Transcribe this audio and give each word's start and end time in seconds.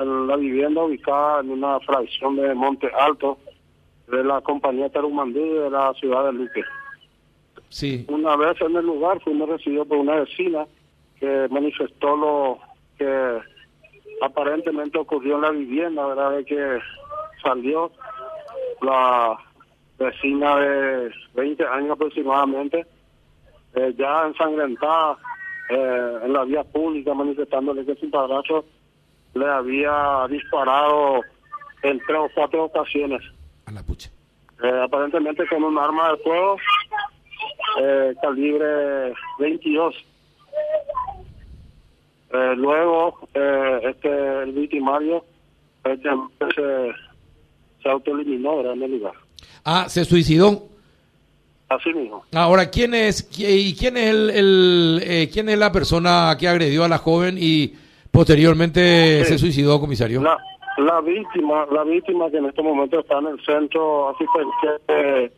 en 0.00 0.26
la 0.26 0.36
vivienda 0.36 0.82
ubicada 0.82 1.40
en 1.40 1.50
una 1.50 1.80
fracción 1.80 2.36
de 2.36 2.54
Monte 2.54 2.90
Alto 2.98 3.38
de 4.08 4.24
la 4.24 4.40
compañía 4.40 4.90
Tarumandí 4.90 5.40
de 5.40 5.70
la 5.70 5.92
ciudad 5.94 6.26
de 6.26 6.32
Luque. 6.32 6.62
Sí. 7.68 8.04
Una 8.08 8.36
vez 8.36 8.60
en 8.60 8.76
el 8.76 8.84
lugar 8.84 9.20
fuimos 9.22 9.48
recibidos 9.48 9.86
por 9.88 9.98
una 9.98 10.16
vecina 10.16 10.66
que 11.18 11.48
manifestó 11.50 12.16
lo 12.16 12.58
que 12.98 13.38
aparentemente 14.20 14.98
ocurrió 14.98 15.36
en 15.36 15.42
la 15.42 15.50
vivienda, 15.50 16.06
¿verdad? 16.06 16.32
De 16.32 16.44
que 16.44 16.78
salió 17.42 17.90
la 18.82 19.38
vecina 19.98 20.56
de 20.56 21.10
20 21.34 21.64
años 21.66 21.90
aproximadamente, 21.92 22.86
eh, 23.74 23.94
ya 23.96 24.26
ensangrentada 24.26 25.16
eh, 25.70 26.18
en 26.24 26.32
la 26.32 26.44
vía 26.44 26.64
pública, 26.64 27.14
manifestándole 27.14 27.84
que 27.86 27.94
su 27.94 28.10
padrastro 28.10 28.64
le 29.34 29.46
había 29.48 30.26
disparado 30.28 31.20
en 31.82 32.00
tres 32.06 32.18
o 32.18 32.28
cuatro 32.34 32.64
ocasiones. 32.64 33.22
A 33.66 33.72
la 33.72 33.82
pucha. 33.82 34.10
Eh, 34.62 34.80
aparentemente 34.84 35.46
con 35.48 35.64
un 35.64 35.78
arma 35.78 36.12
de 36.12 36.16
fuego 36.18 36.56
eh, 37.80 38.14
calibre 38.20 39.12
22. 39.38 39.94
Eh, 42.34 42.54
luego, 42.56 43.28
eh, 43.34 43.80
este 43.90 44.42
el 44.42 44.52
victimario 44.52 45.24
este, 45.84 46.08
se, 46.54 46.92
se 47.82 47.88
autoeliminó 47.88 48.60
en 48.72 48.82
el 48.82 48.90
lugar. 48.92 49.14
Ah, 49.64 49.86
se 49.88 50.04
suicidó. 50.04 50.68
Así 51.68 51.92
mismo. 51.92 52.24
Ahora, 52.34 52.70
¿quién 52.70 52.94
es 52.94 53.28
y 53.38 53.74
quién 53.74 53.96
es 53.96 54.10
el, 54.10 54.30
el, 54.30 55.02
eh, 55.04 55.30
quién 55.32 55.48
es 55.48 55.58
la 55.58 55.72
persona 55.72 56.36
que 56.38 56.48
agredió 56.48 56.84
a 56.84 56.88
la 56.88 56.98
joven 56.98 57.36
y 57.38 57.74
posteriormente 58.12 59.24
Sí. 59.24 59.32
se 59.32 59.38
suicidó, 59.38 59.80
comisario? 59.80 60.22
La, 60.22 60.38
la 60.78 61.00
víctima, 61.00 61.66
la 61.72 61.82
víctima 61.84 62.30
que 62.30 62.36
en 62.38 62.46
este 62.46 62.62
momento 62.62 63.00
está 63.00 63.18
en 63.18 63.26
el 63.26 63.44
centro 63.44 64.10
asistencial 64.10 64.80
eh, 64.88 65.32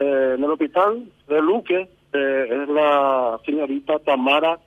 eh, 0.00 0.34
en 0.36 0.44
el 0.44 0.50
hospital 0.50 1.04
de 1.28 1.42
Luque 1.42 1.88
eh, 2.12 2.48
es 2.62 2.68
la 2.68 3.38
señorita 3.44 3.98
Tamara 4.00 4.58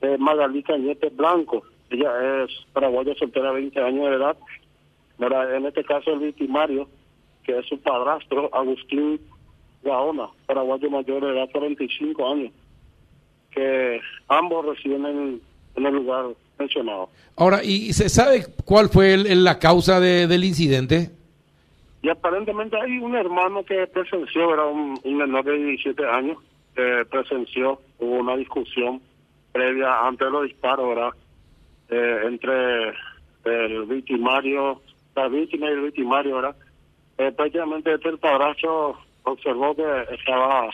eh, 0.00 0.16
Magalí 0.18 0.62
Cañete 0.62 1.10
Blanco. 1.10 1.62
Ella 1.90 2.44
es 2.44 2.50
paraguaya 2.72 3.14
soltera, 3.14 3.50
20 3.52 3.80
años 3.80 4.10
de 4.10 4.16
edad. 4.16 4.36
En 5.18 5.66
este 5.66 5.82
caso 5.84 6.12
el 6.12 6.20
victimario, 6.20 6.88
que 7.42 7.58
es 7.58 7.66
su 7.66 7.80
padrastro, 7.80 8.48
Agustín 8.54 9.20
Gaona, 9.82 10.28
paraguayo 10.46 10.90
mayor 10.90 11.24
de 11.24 11.32
edad, 11.32 11.48
45 11.52 12.30
años, 12.32 12.52
que 13.50 14.00
ambos 14.28 14.66
residen 14.66 15.06
en, 15.06 15.40
en 15.76 15.86
el 15.86 15.94
lugar 15.94 16.26
mencionado. 16.58 17.10
Ahora, 17.36 17.62
¿y 17.62 17.92
se 17.92 18.08
sabe 18.08 18.44
cuál 18.64 18.88
fue 18.88 19.14
el- 19.14 19.26
el- 19.26 19.44
la 19.44 19.58
causa 19.58 20.00
de- 20.00 20.26
del 20.26 20.44
incidente? 20.44 21.10
Y 22.02 22.08
aparentemente 22.08 22.76
hay 22.80 22.98
un 22.98 23.14
hermano 23.16 23.64
que 23.64 23.86
presenció, 23.88 24.52
era 24.54 24.64
un, 24.66 24.98
un 25.02 25.16
menor 25.16 25.44
de 25.44 25.52
17 25.56 26.04
años, 26.06 26.38
que 26.74 27.04
presenció, 27.10 27.80
hubo 27.98 28.16
una 28.18 28.36
discusión 28.36 29.00
previa 29.52 30.06
antes 30.06 30.26
de 30.26 30.30
los 30.32 30.44
disparos, 30.44 30.88
¿verdad? 30.88 31.10
Eh, 31.90 32.20
entre 32.26 32.88
el 33.44 33.84
victimario, 33.86 34.80
la 35.16 35.26
víctima 35.28 35.66
y 35.66 35.72
el 35.72 35.80
victimario, 35.82 36.36
¿verdad? 36.36 36.56
Eh, 37.18 37.32
prácticamente 37.32 37.92
este 37.94 38.10
el 38.10 38.18
padrastro 38.18 38.96
observó 39.24 39.74
que 39.74 39.82
estaba 40.14 40.68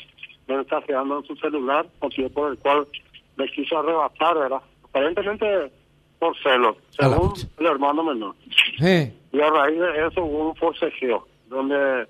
mensajeando 0.47 1.21
en 1.21 1.25
su 1.25 1.37
celular, 1.37 1.87
motivo 2.03 2.29
por 2.29 2.53
el 2.53 2.59
cual 2.59 2.87
le 3.39 3.49
quiso 3.53 3.79
arrebatar, 3.79 4.35
¿verdad? 4.39 4.61
Aparentemente 4.95 5.73
por 6.21 6.39
celos, 6.39 6.77
según 6.91 7.33
el 7.59 7.67
hermano 7.67 8.05
menor. 8.05 8.37
Y 9.33 9.41
a 9.41 9.51
raíz 9.51 9.81
de 9.81 10.07
eso 10.07 10.25
hubo 10.25 10.51
un 10.51 10.55
forcejeo, 10.55 11.27
donde 11.49 12.07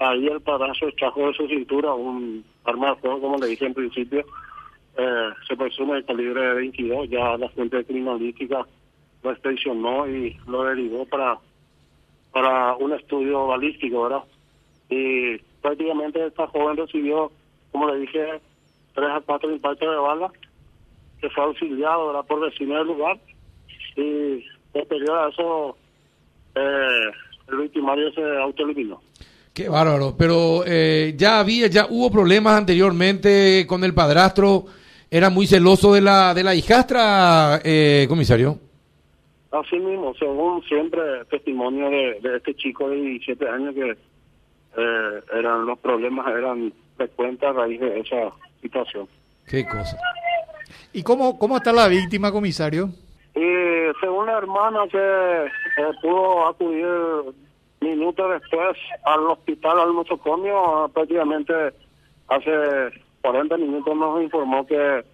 ahí 0.00 0.26
el 0.26 0.40
padrastro 0.40 0.88
extrajo 0.88 1.28
de 1.28 1.34
su 1.34 1.46
cintura 1.46 1.94
un 1.94 2.44
arma 2.64 2.90
de 2.90 2.96
fuego, 2.96 3.20
como 3.20 3.38
le 3.38 3.46
dije 3.46 3.66
en 3.66 3.74
principio, 3.74 4.26
eh, 4.96 5.28
se 5.46 5.56
presume 5.56 5.94
de 5.94 6.04
calibre 6.04 6.40
de 6.40 6.54
22, 6.54 7.08
ya 7.08 7.36
la 7.36 7.48
fuente 7.50 7.84
criminalística 7.84 8.66
lo 9.22 9.30
expedicionó 9.30 10.08
y 10.08 10.36
lo 10.48 10.64
derivó 10.64 11.06
para 11.06 11.38
para 12.32 12.74
un 12.74 12.92
estudio 12.94 13.46
balístico, 13.46 14.02
¿verdad? 14.02 14.24
Y 14.90 15.38
prácticamente 15.62 16.26
esta 16.26 16.48
joven 16.48 16.76
recibió, 16.76 17.30
como 17.70 17.86
le 17.86 18.00
dije, 18.00 18.40
tres 18.92 19.10
a 19.10 19.20
cuatro 19.20 19.52
impactos 19.52 19.88
de 19.88 19.96
bala, 19.96 20.32
que 21.24 21.30
fue 21.30 21.44
auxiliado, 21.44 22.08
¿verdad?, 22.08 22.26
por 22.26 22.40
vecinos 22.40 22.78
del 22.78 22.86
lugar, 22.86 23.18
y 23.96 24.44
posterior 24.72 25.18
a 25.18 25.28
eso 25.30 25.76
eh, 26.54 27.10
el 27.48 27.56
victimario 27.58 28.12
se 28.12 28.22
autoeliminó. 28.38 29.00
qué 29.54 29.70
bárbaro. 29.70 30.14
Pero 30.18 30.64
eh, 30.66 31.14
ya 31.16 31.40
había, 31.40 31.68
ya 31.68 31.86
hubo 31.88 32.10
problemas 32.10 32.58
anteriormente 32.58 33.64
con 33.66 33.84
el 33.84 33.94
padrastro. 33.94 34.66
Era 35.10 35.30
muy 35.30 35.46
celoso 35.46 35.94
de 35.94 36.02
la 36.02 36.34
de 36.34 36.42
la 36.42 36.54
hijastra, 36.54 37.60
eh, 37.64 38.04
comisario. 38.08 38.58
Así 39.50 39.78
mismo, 39.78 40.12
según 40.18 40.62
siempre 40.64 41.00
testimonio 41.30 41.88
de, 41.88 42.20
de 42.20 42.36
este 42.36 42.54
chico 42.56 42.90
de 42.90 42.96
17 42.96 43.48
años 43.48 43.74
que 43.74 43.90
eh, 44.76 45.20
eran 45.32 45.64
los 45.64 45.78
problemas 45.78 46.26
eran 46.26 46.72
frecuentes 46.96 47.48
a 47.48 47.52
raíz 47.52 47.80
de 47.80 48.00
esa 48.00 48.32
situación. 48.60 49.08
Qué 49.46 49.64
cosa. 49.64 49.96
¿Y 50.94 51.02
cómo, 51.02 51.38
cómo 51.38 51.56
está 51.56 51.72
la 51.72 51.88
víctima, 51.88 52.30
comisario? 52.30 52.88
Y 53.34 53.42
según 54.00 54.26
la 54.26 54.38
hermana 54.38 54.86
que 54.88 54.96
eh, 54.96 55.90
pudo 56.00 56.46
acudir 56.46 56.86
minutos 57.80 58.30
después 58.30 58.78
al 59.04 59.26
hospital, 59.26 59.80
al 59.80 59.92
nosocomio, 59.92 60.88
prácticamente 60.94 61.52
hace 62.28 62.92
40 63.22 63.56
minutos 63.56 63.96
nos 63.96 64.22
informó 64.22 64.64
que 64.64 65.04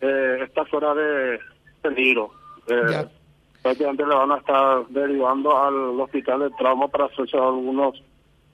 eh, 0.00 0.38
está 0.42 0.64
fuera 0.64 0.92
de 0.94 1.38
peligro. 1.80 2.32
Eh, 2.66 3.06
prácticamente 3.62 4.04
le 4.04 4.14
van 4.16 4.32
a 4.32 4.38
estar 4.38 4.84
derivando 4.88 5.56
al 5.56 6.00
hospital 6.00 6.40
de 6.40 6.50
trauma 6.58 6.88
para 6.88 7.04
hacerse 7.04 7.36
algunos 7.36 8.02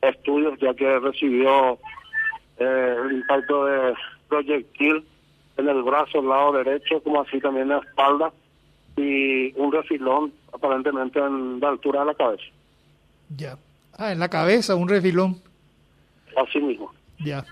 estudios, 0.02 0.58
ya 0.60 0.74
que 0.74 0.98
recibió 0.98 1.78
eh, 2.58 2.96
el 3.02 3.12
impacto 3.12 3.64
de 3.64 3.94
proyectil 4.28 5.06
en 5.60 5.68
el 5.68 5.82
brazo, 5.82 6.18
el 6.20 6.28
lado 6.28 6.52
derecho, 6.52 7.02
como 7.02 7.20
así 7.22 7.38
también 7.40 7.64
en 7.70 7.76
la 7.76 7.78
espalda, 7.78 8.32
y 8.96 9.52
un 9.58 9.72
refilón 9.72 10.32
aparentemente 10.52 11.18
en 11.18 11.60
la 11.60 11.68
altura 11.68 12.00
de 12.00 12.06
la 12.06 12.14
cabeza. 12.14 12.42
Ya. 13.36 13.56
Ah, 13.96 14.12
en 14.12 14.18
la 14.18 14.28
cabeza, 14.28 14.74
un 14.74 14.88
refilón. 14.88 15.40
Así 16.36 16.58
mismo. 16.60 16.92
Ya. 17.18 17.44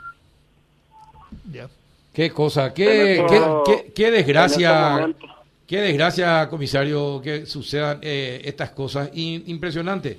Ya. 1.52 1.68
Qué 2.12 2.30
cosa. 2.30 2.72
Qué, 2.74 3.24
qué, 3.64 3.92
qué- 3.94 4.10
desgracia. 4.10 5.06
este. 5.08 5.26
Qué 5.66 5.80
desgracia, 5.82 6.48
comisario, 6.48 7.20
que 7.22 7.44
sucedan 7.44 7.98
eh, 8.00 8.40
estas 8.44 8.70
cosas. 8.70 9.10
In- 9.14 9.44
impresionante. 9.46 10.18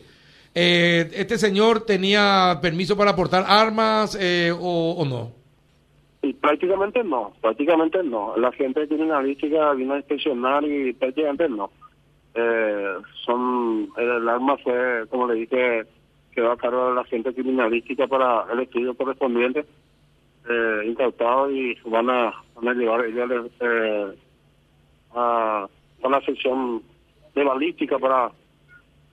Eh, 0.53 1.09
¿Este 1.13 1.38
señor 1.39 1.81
tenía 1.85 2.59
permiso 2.61 2.95
para 2.95 3.16
portar 3.16 3.45
armas 3.47 4.16
eh, 4.19 4.51
o, 4.51 4.91
o 4.97 5.06
no? 5.06 5.31
Y 6.22 6.34
prácticamente 6.34 7.03
no, 7.03 7.34
prácticamente 7.41 8.03
no. 8.03 8.35
La 8.38 8.52
gente 8.52 8.88
criminalística 8.88 9.74
vino 9.74 9.94
a 9.94 9.97
inspeccionar 9.97 10.63
y 10.66 10.94
prácticamente 10.94 11.47
no. 11.47 11.72
Eh, 12.34 12.96
son 13.25 13.90
El 13.97 14.28
arma 14.28 14.57
fue, 14.57 15.06
como 15.09 15.28
le 15.28 15.35
dije, 15.35 15.85
quedó 16.34 16.52
a 16.52 16.57
cargo 16.57 16.90
de 16.90 16.96
la 16.96 17.03
gente 17.06 17.34
criminalística 17.34 18.07
para 18.07 18.46
el 18.52 18.59
estudio 18.59 18.96
correspondiente, 18.96 19.66
eh, 20.50 20.81
incautado 20.85 21.50
y 21.52 21.78
van 21.85 22.09
a, 22.09 22.34
van 22.56 22.68
a 22.68 22.74
llevar 22.74 23.06
ellos 23.06 23.51
eh, 23.62 24.16
a, 25.16 25.68
a 26.03 26.09
la 26.09 26.22
sección 26.22 26.84
de 27.34 27.44
balística 27.44 27.97
para, 27.97 28.31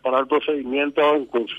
para 0.03 0.21
el 0.21 0.27
procedimiento 0.27 1.01
en 1.15 1.27
curso. 1.27 1.57